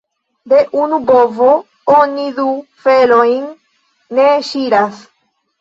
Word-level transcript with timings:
De 0.51 0.61
unu 0.85 0.97
bovo 1.09 1.49
oni 1.97 2.25
du 2.39 2.47
felojn 2.87 3.47
ne 4.21 4.29
ŝiras. 4.51 5.07